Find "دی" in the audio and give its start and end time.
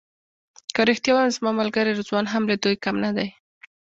3.17-3.27